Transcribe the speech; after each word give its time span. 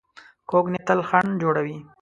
کوږ 0.49 0.65
نیت 0.73 0.83
تل 0.87 0.99
خنډ 1.07 1.31
جوړوي 1.41 1.77